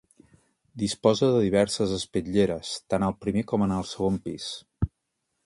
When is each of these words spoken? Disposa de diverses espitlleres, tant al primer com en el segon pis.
Disposa 0.83 1.29
de 1.35 1.43
diverses 1.43 1.93
espitlleres, 1.99 2.73
tant 2.95 3.07
al 3.09 3.15
primer 3.27 3.45
com 3.53 3.67
en 3.69 3.77
el 3.79 3.87
segon 3.93 4.19
pis. 4.27 4.51